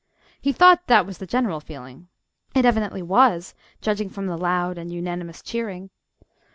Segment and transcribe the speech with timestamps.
[0.41, 2.07] He thought that was the general feeling.
[2.55, 5.91] (It evidently was, judging from the loud and unanimous cheering).